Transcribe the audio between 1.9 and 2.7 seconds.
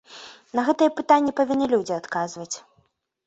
адказваць.